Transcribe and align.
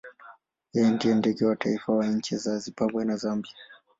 Yeye 0.73 0.89
ndiye 0.93 1.13
ndege 1.15 1.41
wa 1.49 1.55
kitaifa 1.55 1.93
wa 1.97 2.05
nchi 2.15 2.33
za 2.43 2.57
Zimbabwe 2.63 3.05
na 3.05 3.15
Zambia. 3.15 3.51